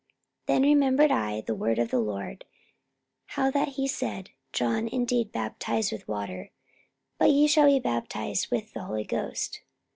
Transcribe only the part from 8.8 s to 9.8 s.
Holy Ghost.